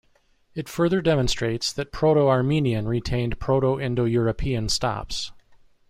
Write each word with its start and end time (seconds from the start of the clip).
It 0.55 0.67
further 0.67 0.99
demonstrates 0.99 1.71
that 1.73 1.91
Proto-Armenian 1.91 2.87
retained 2.87 3.39
Proto-Indo-European 3.39 4.67
stops. 4.67 5.31